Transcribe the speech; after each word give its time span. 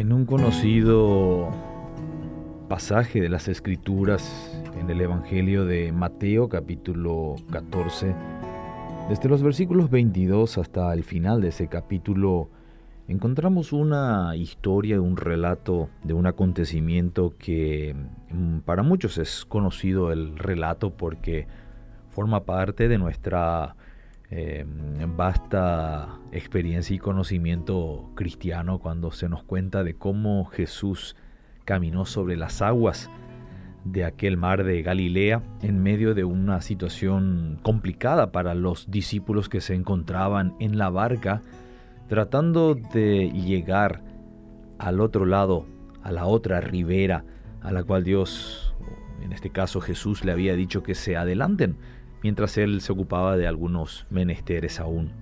En 0.00 0.14
un 0.14 0.24
conocido 0.24 1.50
pasaje 2.70 3.20
de 3.20 3.28
las 3.28 3.48
Escrituras 3.48 4.50
en 4.80 4.88
el 4.88 4.98
Evangelio 5.02 5.66
de 5.66 5.92
Mateo 5.92 6.48
capítulo 6.48 7.36
14, 7.52 8.14
desde 9.10 9.28
los 9.28 9.42
versículos 9.42 9.90
22 9.90 10.56
hasta 10.56 10.90
el 10.94 11.04
final 11.04 11.42
de 11.42 11.48
ese 11.48 11.66
capítulo, 11.66 12.48
encontramos 13.08 13.74
una 13.74 14.34
historia, 14.36 14.98
un 15.02 15.18
relato 15.18 15.90
de 16.02 16.14
un 16.14 16.24
acontecimiento 16.24 17.34
que 17.38 17.94
mm, 18.30 18.60
para 18.60 18.82
muchos 18.82 19.18
es 19.18 19.44
conocido 19.44 20.12
el 20.12 20.38
relato 20.38 20.96
porque 20.96 21.46
forma 22.08 22.46
parte 22.46 22.88
de 22.88 22.96
nuestra 22.96 23.76
eh, 24.30 24.64
vasta 25.16 26.20
experiencia 26.30 26.94
y 26.94 26.98
conocimiento 26.98 28.10
cristiano 28.14 28.78
cuando 28.78 29.10
se 29.10 29.28
nos 29.28 29.42
cuenta 29.42 29.82
de 29.82 29.94
cómo 29.94 30.44
Jesús 30.46 31.16
caminó 31.64 32.04
sobre 32.04 32.36
las 32.36 32.62
aguas 32.62 33.10
de 33.84 34.04
aquel 34.04 34.36
mar 34.36 34.62
de 34.64 34.82
Galilea 34.82 35.42
en 35.62 35.82
medio 35.82 36.14
de 36.14 36.24
una 36.24 36.60
situación 36.60 37.58
complicada 37.62 38.30
para 38.30 38.54
los 38.54 38.90
discípulos 38.90 39.48
que 39.48 39.60
se 39.60 39.74
encontraban 39.74 40.54
en 40.60 40.78
la 40.78 40.90
barca 40.90 41.42
tratando 42.08 42.74
de 42.74 43.30
llegar 43.30 44.02
al 44.78 45.00
otro 45.00 45.26
lado, 45.26 45.66
a 46.02 46.12
la 46.12 46.26
otra 46.26 46.60
ribera 46.60 47.24
a 47.62 47.72
la 47.72 47.84
cual 47.84 48.04
Dios, 48.04 48.74
en 49.22 49.32
este 49.32 49.50
caso 49.50 49.80
Jesús, 49.80 50.24
le 50.24 50.32
había 50.32 50.54
dicho 50.54 50.82
que 50.82 50.94
se 50.94 51.16
adelanten 51.16 51.76
mientras 52.22 52.56
él 52.58 52.80
se 52.80 52.92
ocupaba 52.92 53.36
de 53.36 53.46
algunos 53.46 54.06
menesteres 54.10 54.80
aún. 54.80 55.12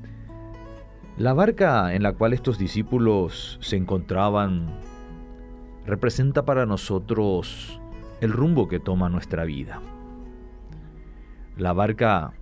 La 1.16 1.32
barca 1.32 1.94
en 1.94 2.02
la 2.02 2.12
cual 2.12 2.32
estos 2.32 2.58
discípulos 2.58 3.58
se 3.60 3.76
encontraban 3.76 4.68
representa 5.84 6.44
para 6.44 6.66
nosotros 6.66 7.80
el 8.20 8.32
rumbo 8.32 8.68
que 8.68 8.78
toma 8.78 9.08
nuestra 9.08 9.44
vida. 9.44 9.80
La 11.56 11.72
barca 11.72 12.34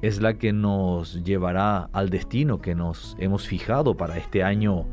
es 0.00 0.20
la 0.20 0.34
que 0.34 0.52
nos 0.52 1.22
llevará 1.22 1.88
al 1.92 2.10
destino 2.10 2.60
que 2.60 2.74
nos 2.74 3.14
hemos 3.20 3.46
fijado 3.46 3.96
para 3.96 4.16
este 4.16 4.42
año 4.42 4.84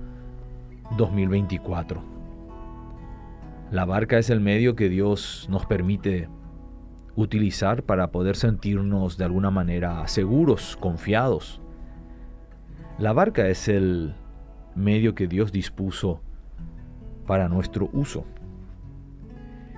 2024. 0.97 2.03
La 3.71 3.85
barca 3.85 4.19
es 4.19 4.29
el 4.29 4.39
medio 4.39 4.75
que 4.75 4.89
Dios 4.89 5.47
nos 5.49 5.65
permite 5.65 6.29
utilizar 7.15 7.83
para 7.83 8.11
poder 8.11 8.35
sentirnos 8.35 9.17
de 9.17 9.25
alguna 9.25 9.51
manera 9.51 10.07
seguros, 10.07 10.77
confiados. 10.79 11.61
La 12.97 13.13
barca 13.13 13.47
es 13.47 13.67
el 13.67 14.13
medio 14.75 15.15
que 15.15 15.27
Dios 15.27 15.51
dispuso 15.51 16.21
para 17.25 17.49
nuestro 17.49 17.89
uso. 17.93 18.25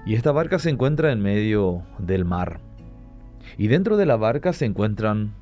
Y 0.05 0.15
esta 0.15 0.31
barca 0.31 0.57
se 0.57 0.69
encuentra 0.69 1.11
en 1.11 1.21
medio 1.21 1.83
del 1.99 2.25
mar. 2.25 2.59
Y 3.57 3.67
dentro 3.67 3.97
de 3.97 4.05
la 4.05 4.17
barca 4.17 4.53
se 4.53 4.65
encuentran 4.65 5.33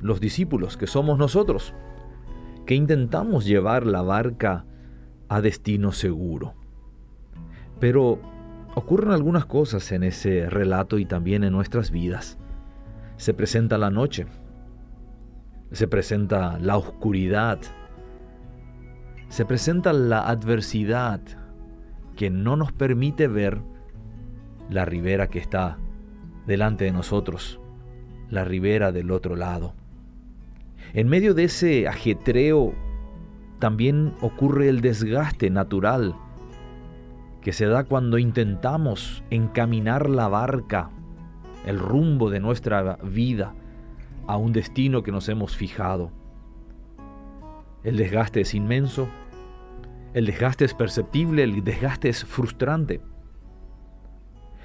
los 0.00 0.20
discípulos, 0.20 0.76
que 0.76 0.86
somos 0.86 1.18
nosotros, 1.18 1.74
que 2.66 2.74
intentamos 2.74 3.44
llevar 3.44 3.86
la 3.86 4.02
barca 4.02 4.64
a 5.28 5.40
destino 5.40 5.92
seguro. 5.92 6.54
Pero 7.80 8.20
Ocurren 8.78 9.10
algunas 9.10 9.44
cosas 9.44 9.90
en 9.90 10.04
ese 10.04 10.48
relato 10.48 10.98
y 10.98 11.04
también 11.04 11.42
en 11.42 11.52
nuestras 11.52 11.90
vidas. 11.90 12.38
Se 13.16 13.34
presenta 13.34 13.76
la 13.76 13.90
noche, 13.90 14.26
se 15.72 15.88
presenta 15.88 16.60
la 16.60 16.76
oscuridad, 16.76 17.58
se 19.30 19.44
presenta 19.44 19.92
la 19.92 20.28
adversidad 20.28 21.20
que 22.14 22.30
no 22.30 22.54
nos 22.54 22.70
permite 22.70 23.26
ver 23.26 23.60
la 24.70 24.84
ribera 24.84 25.26
que 25.26 25.40
está 25.40 25.76
delante 26.46 26.84
de 26.84 26.92
nosotros, 26.92 27.58
la 28.30 28.44
ribera 28.44 28.92
del 28.92 29.10
otro 29.10 29.34
lado. 29.34 29.74
En 30.92 31.08
medio 31.08 31.34
de 31.34 31.42
ese 31.42 31.88
ajetreo 31.88 32.72
también 33.58 34.14
ocurre 34.20 34.68
el 34.68 34.82
desgaste 34.82 35.50
natural 35.50 36.14
que 37.42 37.52
se 37.52 37.66
da 37.66 37.84
cuando 37.84 38.18
intentamos 38.18 39.22
encaminar 39.30 40.10
la 40.10 40.28
barca, 40.28 40.90
el 41.66 41.78
rumbo 41.78 42.30
de 42.30 42.40
nuestra 42.40 42.98
vida, 43.02 43.54
a 44.26 44.36
un 44.36 44.52
destino 44.52 45.02
que 45.02 45.12
nos 45.12 45.28
hemos 45.28 45.56
fijado. 45.56 46.10
El 47.82 47.96
desgaste 47.96 48.40
es 48.40 48.54
inmenso, 48.54 49.08
el 50.14 50.26
desgaste 50.26 50.64
es 50.64 50.74
perceptible, 50.74 51.42
el 51.42 51.64
desgaste 51.64 52.08
es 52.08 52.24
frustrante. 52.24 53.00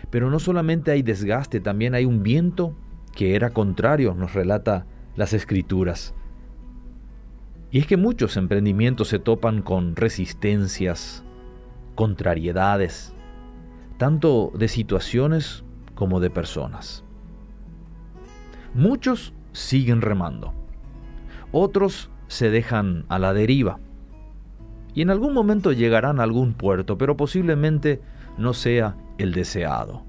Pero 0.09 0.29
no 0.29 0.39
solamente 0.39 0.91
hay 0.91 1.01
desgaste, 1.01 1.59
también 1.59 1.95
hay 1.95 2.06
un 2.06 2.23
viento 2.23 2.75
que 3.13 3.35
era 3.35 3.51
contrario, 3.51 4.13
nos 4.16 4.33
relata 4.33 4.85
las 5.16 5.33
escrituras. 5.33 6.13
Y 7.72 7.79
es 7.79 7.88
que 7.88 7.97
muchos 7.97 8.38
emprendimientos 8.38 9.07
se 9.07 9.19
topan 9.19 9.62
con 9.62 9.95
resistencias, 9.95 11.23
contrariedades, 11.96 13.14
tanto 13.98 14.52
de 14.56 14.68
situaciones 14.68 15.64
como 15.96 16.20
de 16.20 16.30
personas. 16.30 17.04
Muchos 18.74 19.34
siguen 19.52 20.02
remando, 20.02 20.54
otros 21.52 22.09
se 22.28 22.50
dejan 22.50 23.06
a 23.09 23.20
la 23.20 23.34
deriva 23.34 23.80
y 24.96 25.02
en 25.02 25.09
algún 25.09 25.34
momento 25.34 25.72
llegarán 25.72 26.20
a 26.20 26.24
algún 26.24 26.54
puerto, 26.54 26.98
pero 26.98 27.18
posiblemente 27.18 28.02
no 28.38 28.54
sea 28.54 28.96
el 29.18 29.34
deseado. 29.34 30.04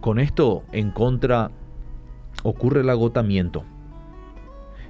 Con 0.00 0.18
esto 0.18 0.64
en 0.72 0.90
contra 0.90 1.50
ocurre 2.42 2.80
el 2.80 2.90
agotamiento. 2.90 3.64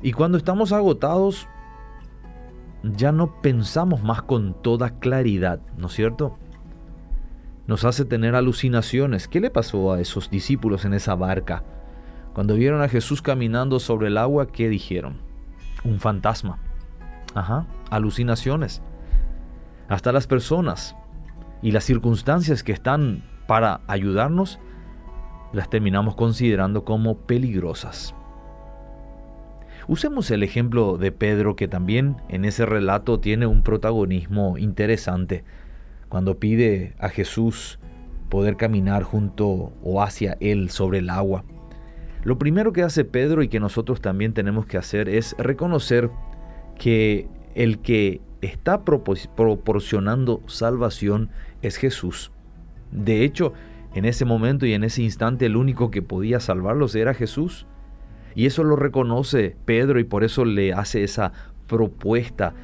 Y 0.02 0.12
cuando 0.12 0.38
estamos 0.38 0.72
agotados, 0.72 1.46
ya 2.92 3.12
no 3.12 3.40
pensamos 3.40 4.02
más 4.02 4.22
con 4.22 4.54
toda 4.62 4.98
claridad, 4.98 5.60
¿no 5.76 5.86
es 5.86 5.94
cierto? 5.94 6.38
Nos 7.66 7.84
hace 7.84 8.04
tener 8.04 8.34
alucinaciones. 8.34 9.26
¿Qué 9.26 9.40
le 9.40 9.50
pasó 9.50 9.92
a 9.92 10.00
esos 10.00 10.28
discípulos 10.28 10.84
en 10.84 10.92
esa 10.92 11.14
barca? 11.14 11.64
Cuando 12.34 12.56
vieron 12.56 12.82
a 12.82 12.88
Jesús 12.88 13.22
caminando 13.22 13.80
sobre 13.80 14.08
el 14.08 14.18
agua, 14.18 14.48
¿qué 14.48 14.68
dijeron? 14.68 15.18
Un 15.82 15.98
fantasma. 15.98 16.58
Ajá, 17.34 17.66
alucinaciones. 17.90 18.82
Hasta 19.88 20.12
las 20.12 20.26
personas 20.26 20.94
y 21.62 21.72
las 21.72 21.84
circunstancias 21.84 22.62
que 22.62 22.72
están 22.72 23.24
para 23.46 23.80
ayudarnos, 23.86 24.58
las 25.52 25.70
terminamos 25.70 26.16
considerando 26.16 26.84
como 26.84 27.16
peligrosas. 27.16 28.14
Usemos 29.86 30.30
el 30.30 30.42
ejemplo 30.42 30.96
de 30.96 31.12
Pedro 31.12 31.56
que 31.56 31.68
también 31.68 32.16
en 32.28 32.44
ese 32.44 32.64
relato 32.64 33.20
tiene 33.20 33.46
un 33.46 33.62
protagonismo 33.62 34.56
interesante 34.56 35.44
cuando 36.08 36.38
pide 36.38 36.94
a 36.98 37.08
Jesús 37.08 37.78
poder 38.28 38.56
caminar 38.56 39.02
junto 39.02 39.72
o 39.82 40.02
hacia 40.02 40.36
él 40.40 40.70
sobre 40.70 40.98
el 40.98 41.10
agua. 41.10 41.44
Lo 42.22 42.38
primero 42.38 42.72
que 42.72 42.82
hace 42.82 43.04
Pedro 43.04 43.42
y 43.42 43.48
que 43.48 43.60
nosotros 43.60 44.00
también 44.00 44.32
tenemos 44.32 44.64
que 44.64 44.78
hacer 44.78 45.08
es 45.10 45.36
reconocer 45.38 46.10
que 46.78 47.28
el 47.54 47.80
que 47.80 48.22
está 48.40 48.84
proporcionando 48.84 50.42
salvación 50.46 51.30
es 51.60 51.76
Jesús. 51.76 52.32
De 52.90 53.24
hecho, 53.24 53.52
en 53.94 54.06
ese 54.06 54.24
momento 54.24 54.66
y 54.66 54.72
en 54.72 54.84
ese 54.84 55.02
instante 55.02 55.46
el 55.46 55.56
único 55.56 55.90
que 55.90 56.02
podía 56.02 56.40
salvarlos 56.40 56.94
era 56.94 57.12
Jesús. 57.12 57.66
Y 58.34 58.46
eso 58.46 58.64
lo 58.64 58.76
reconoce 58.76 59.56
Pedro 59.64 60.00
y 60.00 60.04
por 60.04 60.24
eso 60.24 60.44
le 60.44 60.72
hace 60.72 61.04
esa 61.04 61.32
propuesta 61.66 62.54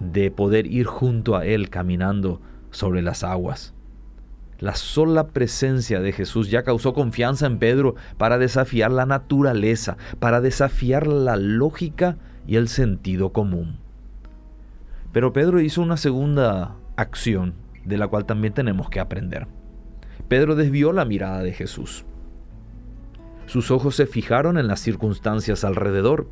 de 0.00 0.30
poder 0.30 0.66
ir 0.66 0.86
junto 0.86 1.36
a 1.36 1.46
él 1.46 1.70
caminando 1.70 2.40
sobre 2.70 3.02
las 3.02 3.22
aguas. 3.22 3.74
La 4.58 4.74
sola 4.74 5.28
presencia 5.28 6.00
de 6.00 6.12
Jesús 6.12 6.50
ya 6.50 6.62
causó 6.62 6.94
confianza 6.94 7.46
en 7.46 7.58
Pedro 7.58 7.96
para 8.16 8.38
desafiar 8.38 8.90
la 8.90 9.06
naturaleza, 9.06 9.96
para 10.20 10.40
desafiar 10.40 11.06
la 11.06 11.36
lógica 11.36 12.16
y 12.46 12.56
el 12.56 12.68
sentido 12.68 13.32
común. 13.32 13.78
Pero 15.12 15.32
Pedro 15.32 15.60
hizo 15.60 15.82
una 15.82 15.96
segunda 15.96 16.76
acción 16.96 17.54
de 17.84 17.98
la 17.98 18.08
cual 18.08 18.26
también 18.26 18.54
tenemos 18.54 18.88
que 18.90 19.00
aprender. 19.00 19.46
Pedro 20.28 20.54
desvió 20.54 20.92
la 20.92 21.04
mirada 21.04 21.42
de 21.42 21.52
Jesús. 21.52 22.04
Sus 23.46 23.70
ojos 23.70 23.96
se 23.96 24.06
fijaron 24.06 24.58
en 24.58 24.66
las 24.66 24.80
circunstancias 24.80 25.64
alrededor. 25.64 26.28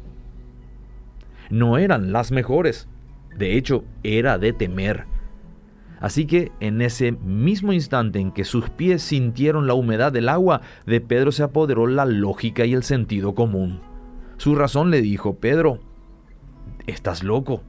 No 1.51 1.79
eran 1.79 2.13
las 2.13 2.33
mejores, 2.33 2.89
de 3.37 3.57
hecho 3.57 3.85
era 4.03 4.39
de 4.39 4.53
temer. 4.53 5.07
Así 6.01 6.27
que 6.27 6.51
en 6.59 6.83
ese 6.83 7.13
mismo 7.13 7.73
instante 7.73 8.19
en 8.19 8.33
que 8.33 8.45
sus 8.45 8.71
pies 8.71 9.03
sintieron 9.03 9.69
la 9.69 9.75
humedad 9.75 10.11
del 10.11 10.29
agua, 10.29 10.61
de 10.85 11.01
Pedro 11.01 11.31
se 11.31 11.45
apoderó 11.45 11.87
la 11.87 12.07
lógica 12.07 12.65
y 12.65 12.75
el 12.75 12.83
sentido 12.83 13.35
común. 13.37 13.81
Su 14.37 14.57
razón 14.57 14.91
le 14.91 15.01
dijo, 15.01 15.37
Pedro, 15.37 15.79
estás 16.89 17.23
loco. 17.23 17.63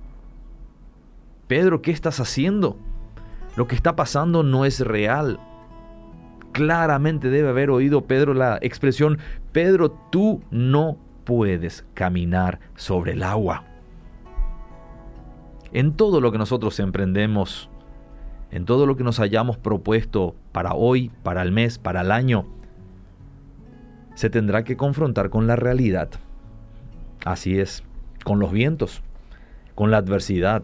Pedro, 1.47 1.83
¿qué 1.83 1.91
estás 1.91 2.19
haciendo? 2.19 2.77
Lo 3.55 3.67
que 3.67 3.75
está 3.75 3.95
pasando 3.95 4.41
no 4.41 4.65
es 4.65 4.79
real. 4.79 5.39
Claramente 6.53 7.29
debe 7.29 7.49
haber 7.49 7.69
oído 7.69 8.05
Pedro 8.05 8.33
la 8.33 8.57
expresión, 8.61 9.17
Pedro, 9.51 9.91
tú 10.11 10.41
no 10.51 10.97
puedes 11.25 11.85
caminar 11.93 12.59
sobre 12.75 13.13
el 13.13 13.23
agua. 13.23 13.65
En 15.71 15.93
todo 15.93 16.21
lo 16.21 16.31
que 16.31 16.37
nosotros 16.37 16.79
emprendemos, 16.79 17.69
en 18.51 18.65
todo 18.65 18.85
lo 18.85 18.95
que 18.95 19.03
nos 19.03 19.19
hayamos 19.19 19.57
propuesto 19.57 20.35
para 20.51 20.75
hoy, 20.75 21.11
para 21.23 21.41
el 21.41 21.51
mes, 21.51 21.79
para 21.79 22.01
el 22.01 22.11
año, 22.11 22.45
se 24.13 24.29
tendrá 24.29 24.63
que 24.63 24.77
confrontar 24.77 25.31
con 25.31 25.47
la 25.47 25.55
realidad. 25.55 26.09
Así 27.25 27.59
es, 27.59 27.83
con 28.23 28.39
los 28.39 28.51
vientos, 28.51 29.01
con 29.73 29.89
la 29.89 29.97
adversidad, 29.97 30.63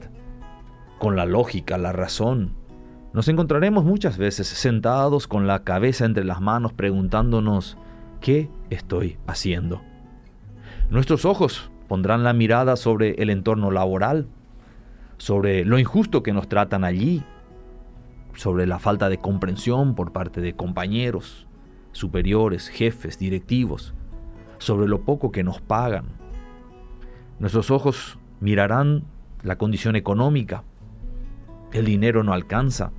con 0.99 1.15
la 1.15 1.25
lógica, 1.25 1.79
la 1.79 1.91
razón. 1.91 2.58
Nos 3.13 3.27
encontraremos 3.27 3.85
muchas 3.85 4.17
veces 4.17 4.47
sentados 4.47 5.27
con 5.27 5.47
la 5.47 5.63
cabeza 5.63 6.05
entre 6.05 6.23
las 6.23 6.41
manos 6.41 6.73
preguntándonos, 6.73 7.77
¿qué 8.21 8.49
estoy 8.69 9.17
haciendo? 9.25 9.81
Nuestros 10.91 11.25
ojos 11.25 11.71
pondrán 11.87 12.23
la 12.23 12.33
mirada 12.33 12.75
sobre 12.75 13.15
el 13.21 13.31
entorno 13.31 13.71
laboral, 13.71 14.27
sobre 15.17 15.65
lo 15.65 15.79
injusto 15.79 16.21
que 16.21 16.33
nos 16.33 16.47
tratan 16.47 16.83
allí, 16.83 17.23
sobre 18.35 18.67
la 18.67 18.77
falta 18.77 19.09
de 19.09 19.17
comprensión 19.17 19.95
por 19.95 20.11
parte 20.11 20.39
de 20.39 20.55
compañeros, 20.55 21.47
superiores, 21.91 22.67
jefes, 22.67 23.17
directivos, 23.17 23.95
sobre 24.59 24.87
lo 24.87 25.01
poco 25.01 25.31
que 25.31 25.43
nos 25.43 25.61
pagan. 25.61 26.05
Nuestros 27.39 27.71
ojos 27.71 28.19
mirarán 28.39 29.03
la 29.41 29.57
condición 29.57 29.95
económica. 29.95 30.63
El 31.71 31.85
dinero 31.85 32.23
no 32.23 32.33
alcanza. 32.33 32.91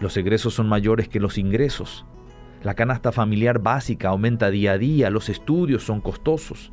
Los 0.00 0.16
egresos 0.16 0.54
son 0.54 0.68
mayores 0.68 1.08
que 1.08 1.20
los 1.20 1.38
ingresos. 1.38 2.04
La 2.62 2.74
canasta 2.74 3.12
familiar 3.12 3.60
básica 3.60 4.08
aumenta 4.08 4.50
día 4.50 4.72
a 4.72 4.78
día. 4.78 5.10
Los 5.10 5.28
estudios 5.28 5.84
son 5.84 6.00
costosos. 6.00 6.72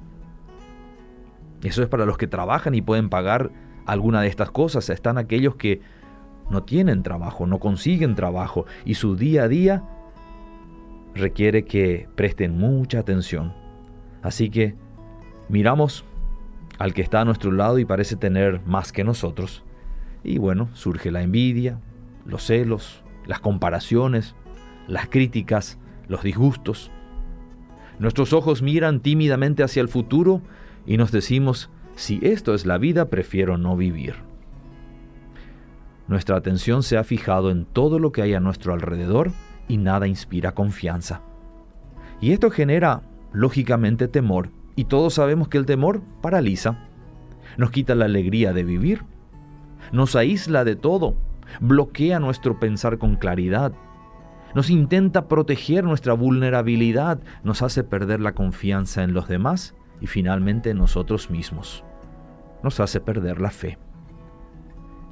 Eso 1.63 1.83
es 1.83 1.89
para 1.89 2.05
los 2.05 2.17
que 2.17 2.27
trabajan 2.27 2.73
y 2.73 2.81
pueden 2.81 3.09
pagar 3.09 3.51
alguna 3.85 4.21
de 4.21 4.27
estas 4.27 4.51
cosas. 4.51 4.89
Están 4.89 5.17
aquellos 5.17 5.55
que 5.55 5.81
no 6.49 6.63
tienen 6.63 7.03
trabajo, 7.03 7.45
no 7.45 7.59
consiguen 7.59 8.15
trabajo 8.15 8.65
y 8.83 8.95
su 8.95 9.15
día 9.15 9.43
a 9.43 9.47
día 9.47 9.83
requiere 11.13 11.65
que 11.65 12.07
presten 12.15 12.57
mucha 12.57 12.99
atención. 12.99 13.53
Así 14.21 14.49
que 14.49 14.75
miramos 15.49 16.03
al 16.79 16.93
que 16.93 17.01
está 17.01 17.21
a 17.21 17.25
nuestro 17.25 17.51
lado 17.51 17.79
y 17.79 17.85
parece 17.85 18.15
tener 18.15 18.61
más 18.65 18.91
que 18.91 19.03
nosotros. 19.03 19.63
Y 20.23 20.37
bueno, 20.37 20.69
surge 20.73 21.11
la 21.11 21.21
envidia, 21.23 21.79
los 22.25 22.43
celos, 22.43 23.03
las 23.25 23.39
comparaciones, 23.39 24.35
las 24.87 25.07
críticas, 25.09 25.79
los 26.07 26.23
disgustos. 26.23 26.91
Nuestros 27.99 28.33
ojos 28.33 28.61
miran 28.61 28.99
tímidamente 28.99 29.63
hacia 29.63 29.81
el 29.81 29.87
futuro 29.87 30.41
y 30.85 30.97
nos 30.97 31.11
decimos, 31.11 31.69
si 31.95 32.19
esto 32.23 32.53
es 32.53 32.65
la 32.65 32.77
vida, 32.77 33.09
prefiero 33.09 33.57
no 33.57 33.75
vivir. 33.75 34.15
Nuestra 36.07 36.35
atención 36.35 36.83
se 36.83 36.97
ha 36.97 37.03
fijado 37.03 37.51
en 37.51 37.65
todo 37.65 37.99
lo 37.99 38.11
que 38.11 38.21
hay 38.21 38.33
a 38.33 38.39
nuestro 38.39 38.73
alrededor 38.73 39.31
y 39.67 39.77
nada 39.77 40.07
inspira 40.07 40.53
confianza. 40.53 41.21
Y 42.19 42.33
esto 42.33 42.51
genera, 42.51 43.03
lógicamente, 43.33 44.07
temor, 44.07 44.49
y 44.75 44.85
todos 44.85 45.13
sabemos 45.13 45.47
que 45.47 45.57
el 45.57 45.65
temor 45.65 46.01
paraliza, 46.21 46.87
nos 47.57 47.71
quita 47.71 47.95
la 47.95 48.05
alegría 48.05 48.53
de 48.53 48.63
vivir, 48.63 49.03
nos 49.91 50.15
aísla 50.15 50.63
de 50.63 50.75
todo, 50.75 51.15
bloquea 51.59 52.19
nuestro 52.19 52.59
pensar 52.59 52.97
con 52.97 53.15
claridad, 53.15 53.73
nos 54.53 54.69
intenta 54.69 55.27
proteger 55.27 55.83
nuestra 55.83 56.13
vulnerabilidad, 56.13 57.19
nos 57.43 57.61
hace 57.61 57.83
perder 57.83 58.19
la 58.19 58.33
confianza 58.33 59.03
en 59.03 59.13
los 59.13 59.27
demás 59.27 59.75
y 60.01 60.07
finalmente 60.07 60.71
en 60.71 60.77
nosotros 60.77 61.29
mismos. 61.29 61.85
Nos 62.63 62.79
hace 62.79 62.99
perder 62.99 63.39
la 63.39 63.49
fe. 63.49 63.77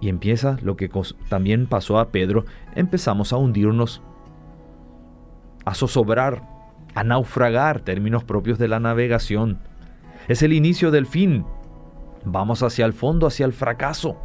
Y 0.01 0.09
empieza 0.09 0.57
lo 0.61 0.75
que 0.75 0.89
también 1.29 1.67
pasó 1.67 1.99
a 1.99 2.09
Pedro, 2.09 2.45
empezamos 2.75 3.33
a 3.33 3.37
hundirnos 3.37 4.01
a 5.65 5.73
zozobrar, 5.73 6.43
a 6.95 7.03
naufragar, 7.03 7.81
términos 7.81 8.23
propios 8.23 8.57
de 8.57 8.67
la 8.67 8.79
navegación. 8.79 9.59
Es 10.27 10.41
el 10.41 10.53
inicio 10.53 10.91
del 10.91 11.05
fin. 11.05 11.45
Vamos 12.25 12.63
hacia 12.63 12.85
el 12.85 12.93
fondo, 12.93 13.27
hacia 13.27 13.45
el 13.45 13.53
fracaso. 13.53 14.17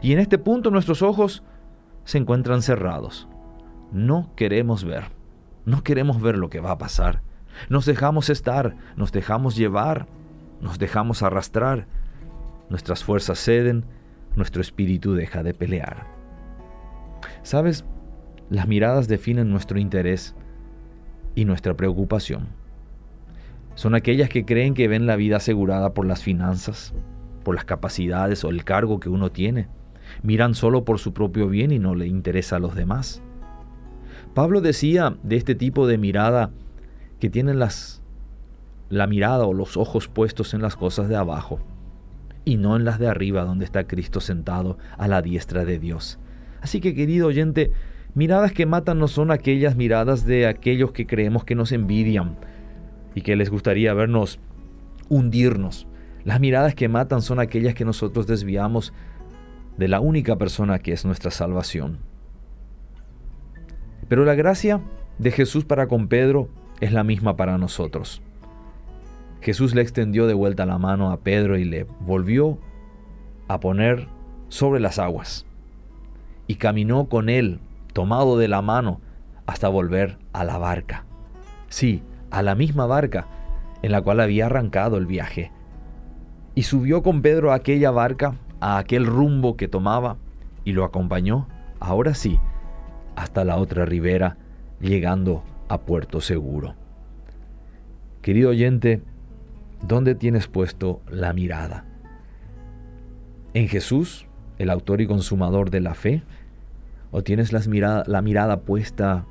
Y 0.00 0.12
en 0.12 0.18
este 0.18 0.38
punto 0.38 0.70
nuestros 0.70 1.02
ojos 1.02 1.42
se 2.04 2.18
encuentran 2.18 2.62
cerrados. 2.62 3.28
No 3.92 4.32
queremos 4.36 4.84
ver. 4.84 5.04
No 5.64 5.82
queremos 5.82 6.20
ver 6.20 6.36
lo 6.36 6.48
que 6.48 6.60
va 6.60 6.72
a 6.72 6.78
pasar. 6.78 7.22
Nos 7.68 7.84
dejamos 7.84 8.30
estar, 8.30 8.76
nos 8.96 9.12
dejamos 9.12 9.56
llevar, 9.56 10.06
nos 10.60 10.78
dejamos 10.78 11.22
arrastrar. 11.22 11.86
Nuestras 12.68 13.04
fuerzas 13.04 13.38
ceden, 13.38 13.84
nuestro 14.34 14.62
espíritu 14.62 15.14
deja 15.14 15.42
de 15.42 15.54
pelear. 15.54 16.06
¿Sabes? 17.42 17.84
Las 18.50 18.66
miradas 18.66 19.08
definen 19.08 19.50
nuestro 19.50 19.78
interés 19.78 20.34
y 21.34 21.44
nuestra 21.44 21.74
preocupación. 21.74 22.48
Son 23.74 23.94
aquellas 23.94 24.28
que 24.28 24.44
creen 24.44 24.74
que 24.74 24.88
ven 24.88 25.06
la 25.06 25.16
vida 25.16 25.36
asegurada 25.36 25.94
por 25.94 26.06
las 26.06 26.22
finanzas, 26.22 26.92
por 27.42 27.54
las 27.54 27.64
capacidades 27.64 28.44
o 28.44 28.50
el 28.50 28.64
cargo 28.64 29.00
que 29.00 29.08
uno 29.08 29.30
tiene. 29.30 29.68
Miran 30.22 30.54
solo 30.54 30.84
por 30.84 30.98
su 30.98 31.12
propio 31.12 31.48
bien 31.48 31.72
y 31.72 31.78
no 31.78 31.94
le 31.94 32.06
interesa 32.06 32.56
a 32.56 32.58
los 32.58 32.74
demás. 32.74 33.22
Pablo 34.34 34.60
decía 34.60 35.16
de 35.22 35.36
este 35.36 35.54
tipo 35.54 35.86
de 35.86 35.98
mirada 35.98 36.50
que 37.20 37.30
tienen 37.30 37.58
las, 37.58 38.02
la 38.88 39.06
mirada 39.06 39.44
o 39.46 39.54
los 39.54 39.76
ojos 39.76 40.08
puestos 40.08 40.54
en 40.54 40.62
las 40.62 40.76
cosas 40.76 41.08
de 41.08 41.16
abajo 41.16 41.60
y 42.44 42.56
no 42.56 42.76
en 42.76 42.84
las 42.84 42.98
de 42.98 43.08
arriba 43.08 43.44
donde 43.44 43.64
está 43.64 43.84
Cristo 43.84 44.20
sentado 44.20 44.78
a 44.98 45.08
la 45.08 45.22
diestra 45.22 45.64
de 45.64 45.78
Dios. 45.78 46.18
Así 46.60 46.80
que 46.80 46.94
querido 46.94 47.28
oyente, 47.28 47.72
Miradas 48.14 48.52
que 48.52 48.66
matan 48.66 48.98
no 48.98 49.08
son 49.08 49.30
aquellas 49.30 49.74
miradas 49.74 50.26
de 50.26 50.46
aquellos 50.46 50.92
que 50.92 51.06
creemos 51.06 51.44
que 51.44 51.54
nos 51.54 51.72
envidian 51.72 52.36
y 53.14 53.22
que 53.22 53.36
les 53.36 53.48
gustaría 53.48 53.94
vernos 53.94 54.38
hundirnos. 55.08 55.86
Las 56.24 56.40
miradas 56.40 56.74
que 56.74 56.88
matan 56.88 57.22
son 57.22 57.40
aquellas 57.40 57.74
que 57.74 57.84
nosotros 57.84 58.26
desviamos 58.26 58.92
de 59.76 59.88
la 59.88 60.00
única 60.00 60.36
persona 60.36 60.78
que 60.78 60.92
es 60.92 61.04
nuestra 61.04 61.30
salvación. 61.30 61.98
Pero 64.08 64.24
la 64.24 64.34
gracia 64.34 64.80
de 65.18 65.30
Jesús 65.30 65.64
para 65.64 65.88
con 65.88 66.08
Pedro 66.08 66.48
es 66.80 66.92
la 66.92 67.04
misma 67.04 67.36
para 67.36 67.58
nosotros. 67.58 68.22
Jesús 69.40 69.74
le 69.74 69.82
extendió 69.82 70.26
de 70.26 70.34
vuelta 70.34 70.66
la 70.66 70.78
mano 70.78 71.10
a 71.10 71.20
Pedro 71.20 71.58
y 71.58 71.64
le 71.64 71.86
volvió 72.00 72.58
a 73.48 73.58
poner 73.58 74.06
sobre 74.48 74.80
las 74.80 74.98
aguas 74.98 75.46
y 76.46 76.56
caminó 76.56 77.08
con 77.08 77.28
él 77.28 77.60
tomado 77.92 78.38
de 78.38 78.48
la 78.48 78.62
mano 78.62 79.00
hasta 79.46 79.68
volver 79.68 80.18
a 80.32 80.44
la 80.44 80.58
barca. 80.58 81.04
Sí, 81.68 82.02
a 82.30 82.42
la 82.42 82.54
misma 82.54 82.86
barca 82.86 83.26
en 83.82 83.92
la 83.92 84.02
cual 84.02 84.20
había 84.20 84.46
arrancado 84.46 84.96
el 84.96 85.06
viaje. 85.06 85.50
Y 86.54 86.64
subió 86.64 87.02
con 87.02 87.22
Pedro 87.22 87.52
a 87.52 87.56
aquella 87.56 87.90
barca, 87.90 88.34
a 88.60 88.78
aquel 88.78 89.06
rumbo 89.06 89.56
que 89.56 89.68
tomaba, 89.68 90.16
y 90.64 90.72
lo 90.72 90.84
acompañó, 90.84 91.48
ahora 91.80 92.14
sí, 92.14 92.38
hasta 93.16 93.44
la 93.44 93.56
otra 93.56 93.84
ribera, 93.84 94.36
llegando 94.80 95.42
a 95.68 95.80
puerto 95.80 96.20
seguro. 96.20 96.74
Querido 98.20 98.50
oyente, 98.50 99.02
¿dónde 99.86 100.14
tienes 100.14 100.46
puesto 100.46 101.00
la 101.08 101.32
mirada? 101.32 101.84
¿En 103.54 103.68
Jesús, 103.68 104.26
el 104.58 104.70
autor 104.70 105.00
y 105.00 105.06
consumador 105.06 105.70
de 105.70 105.80
la 105.80 105.94
fe? 105.94 106.22
¿O 107.10 107.22
tienes 107.22 107.52
la 107.52 108.22
mirada 108.22 108.60
puesta 108.60 109.26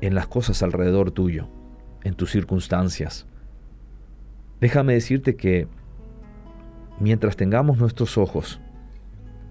en 0.00 0.14
las 0.14 0.26
cosas 0.26 0.62
alrededor 0.62 1.10
tuyo, 1.10 1.48
en 2.02 2.14
tus 2.14 2.30
circunstancias? 2.30 3.26
Déjame 4.60 4.94
decirte 4.94 5.36
que 5.36 5.68
mientras 7.00 7.36
tengamos 7.36 7.78
nuestros 7.78 8.18
ojos, 8.18 8.60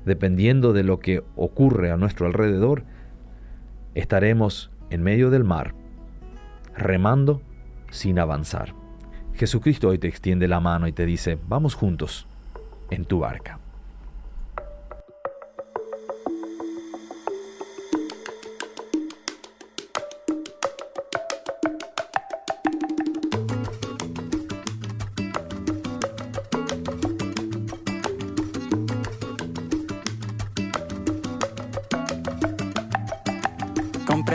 dependiendo 0.06 0.74
de 0.74 0.84
lo 0.84 1.00
que 1.00 1.24
ocurre 1.36 1.92
a 1.92 1.98
nuestro 1.98 2.26
alrededor, 2.26 2.84
estaremos 3.96 4.72
en 4.90 5.04
medio 5.04 5.30
del 5.30 5.44
mar, 5.44 5.74
remando 6.76 7.42
sin 7.90 8.20
avanzar. 8.20 8.74
Jesucristo 9.34 9.90
hoy 9.90 9.98
te 9.98 10.08
extiende 10.08 10.48
la 10.48 10.60
mano 10.60 10.88
y 10.88 10.92
te 10.92 11.06
dice, 11.06 11.38
vamos 11.48 11.76
juntos 11.76 12.28
en 12.90 13.06
tu 13.06 13.20
barca. 13.20 13.63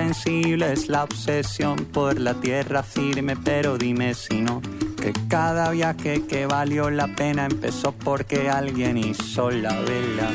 Comprensible 0.08 0.72
es 0.72 0.88
la 0.88 1.04
obsesión 1.04 1.76
por 1.92 2.18
la 2.18 2.32
tierra 2.32 2.82
firme, 2.82 3.36
pero 3.36 3.76
dime 3.76 4.14
si 4.14 4.40
no, 4.40 4.62
que 4.96 5.12
cada 5.28 5.70
viaje 5.70 6.24
que 6.26 6.46
valió 6.46 6.88
la 6.88 7.08
pena 7.08 7.44
empezó 7.44 7.92
porque 7.92 8.48
alguien 8.48 8.96
hizo 8.96 9.50
la 9.50 9.78
vela. 9.80 10.30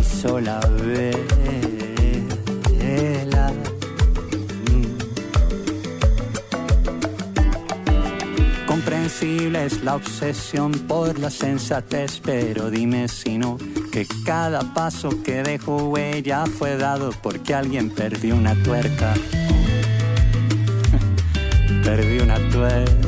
Hizo 0.00 0.40
la 0.40 0.58
vela. 0.58 1.16
Comprensible 8.66 9.66
es 9.66 9.84
la 9.84 9.94
obsesión 9.94 10.72
por 10.72 11.16
la 11.20 11.30
sensatez, 11.30 12.20
pero 12.24 12.70
dime 12.70 13.06
si 13.06 13.38
no, 13.38 13.56
que 13.96 14.06
cada 14.26 14.60
paso 14.74 15.08
que 15.22 15.42
dejó 15.42 15.76
huella 15.88 16.44
fue 16.44 16.76
dado 16.76 17.12
porque 17.22 17.54
alguien 17.54 17.88
perdió 17.88 18.36
una 18.36 18.54
tuerca. 18.62 19.14
Perdí 21.82 22.18
una 22.18 22.36
tuerca. 22.50 23.05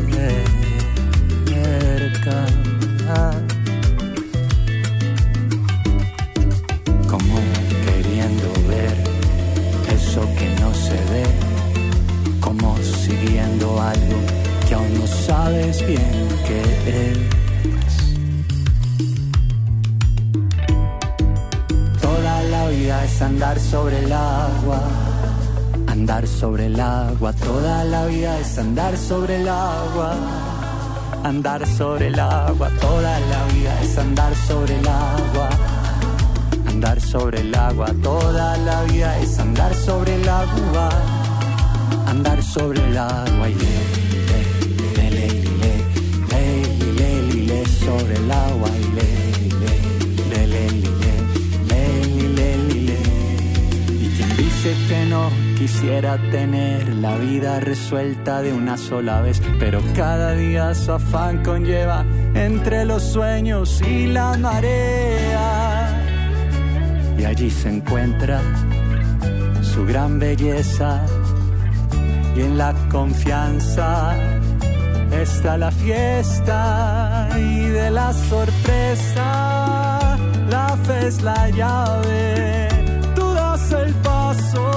Agua, 26.80 27.32
toda 27.32 27.84
la 27.84 28.06
vida 28.06 28.38
es 28.38 28.58
andar 28.58 28.96
sobre 28.96 29.36
el 29.40 29.48
agua, 29.48 30.14
andar 31.24 31.66
sobre 31.66 32.08
el 32.08 32.18
agua, 32.18 32.68
toda 32.80 33.20
la 33.20 33.44
vida 33.52 33.80
es 33.82 33.98
andar 33.98 34.34
sobre 34.34 34.78
el 34.78 34.88
agua. 34.88 35.48
Andar 36.68 37.00
sobre 37.00 37.40
el 37.40 37.54
agua, 37.54 37.92
toda 38.04 38.56
la 38.58 38.84
vida 38.84 39.18
es 39.18 39.38
andar 39.40 39.74
sobre 39.74 40.14
el 40.14 40.28
agua, 40.28 40.88
andar 42.06 42.40
sobre 42.40 42.86
el 42.86 42.96
agua 42.96 43.48
y 43.48 43.54
le, 43.54 43.74
le, 44.94 45.10
le, 45.10 45.10
le, 45.10 45.28
le, 45.60 45.74
le, 46.30 46.52
le, 46.94 47.34
le, 47.46 47.66
sobre 47.66 48.14
el 48.14 48.30
agua 48.30 48.68
y 48.78 48.84
le, 48.94 49.02
le, 49.02 49.26
le, 49.26 49.27
quisiera 55.56 56.18
tener 56.30 56.88
la 56.96 57.16
vida 57.16 57.60
resuelta 57.60 58.42
de 58.42 58.52
una 58.52 58.76
sola 58.76 59.20
vez, 59.20 59.40
pero 59.58 59.80
cada 59.94 60.32
día 60.32 60.74
su 60.74 60.92
afán 60.92 61.42
conlleva 61.42 62.04
entre 62.34 62.84
los 62.84 63.02
sueños 63.02 63.80
y 63.82 64.06
la 64.06 64.36
marea. 64.36 66.04
Y 67.18 67.24
allí 67.24 67.50
se 67.50 67.68
encuentra 67.68 68.40
su 69.62 69.84
gran 69.84 70.18
belleza 70.18 71.04
y 72.36 72.40
en 72.40 72.58
la 72.58 72.74
confianza 72.90 74.14
está 75.12 75.56
la 75.56 75.70
fiesta 75.70 77.28
y 77.36 77.66
de 77.66 77.90
la 77.90 78.12
sorpresa 78.12 80.16
la 80.50 80.76
fe 80.84 81.08
es 81.08 81.22
la 81.22 81.48
llave 81.50 82.68
tú 83.14 83.32
das 83.34 83.72
el 83.72 83.92
paso 83.94 84.67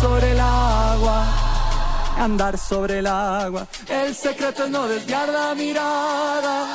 sobre 0.00 0.32
el 0.32 0.40
agua 0.40 1.48
andar 2.18 2.58
sobre 2.58 2.98
el 2.98 3.06
agua. 3.06 3.66
El 3.88 4.14
secreto 4.14 4.64
es 4.64 4.70
no 4.70 4.88
desviar 4.88 5.28
la 5.28 5.54
mirada. 5.54 6.66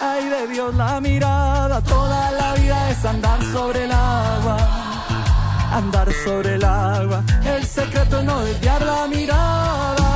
Ay 0.00 0.28
de 0.28 0.48
Dios 0.48 0.74
la 0.74 1.00
mirada, 1.00 1.80
toda 1.82 2.30
la 2.32 2.54
vida 2.54 2.90
es 2.90 3.04
andar 3.04 3.42
sobre 3.52 3.84
el 3.84 3.92
agua. 3.92 4.56
Andar 5.72 6.08
sobre 6.24 6.54
el 6.54 6.64
agua. 6.64 7.22
El 7.44 7.66
secreto 7.66 8.18
es 8.18 8.24
no 8.24 8.40
desviar 8.44 8.82
la 8.82 9.06
mirada. 9.08 10.08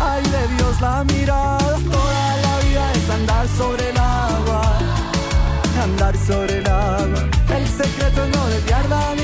Ay 0.00 0.22
de 0.22 0.48
Dios 0.56 0.80
la 0.80 1.04
mirada, 1.04 1.76
toda 1.96 2.36
la 2.44 2.54
vida 2.64 2.92
es 2.92 3.10
andar 3.10 3.48
sobre 3.56 3.90
el 3.90 3.98
agua. 3.98 4.62
Andar 5.82 6.16
sobre 6.26 6.58
el 6.58 6.66
agua. 6.66 7.22
El 7.56 7.66
secreto 7.68 8.24
es 8.24 8.36
no 8.36 8.46
desviar 8.48 8.88
la 8.88 8.96
mirada. 8.96 9.19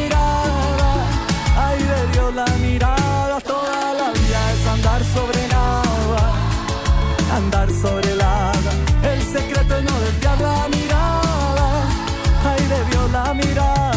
Sobre 7.80 8.12
el 8.12 8.21
agua. 8.21 8.73
El 9.02 9.23
secreto 9.23 9.80
no 9.83 10.00
desviar 10.00 10.40
la 10.40 10.68
mirada, 10.68 11.68
ay 12.45 12.62
de 12.66 12.85
Dios 12.90 13.11
la 13.12 13.35
mirada. 13.35 13.95